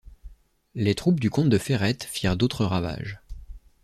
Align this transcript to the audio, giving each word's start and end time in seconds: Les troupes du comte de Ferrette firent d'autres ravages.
Les 0.73 0.95
troupes 0.95 1.19
du 1.19 1.29
comte 1.29 1.49
de 1.49 1.59
Ferrette 1.59 2.05
firent 2.05 2.35
d'autres 2.35 2.65
ravages. 2.65 3.19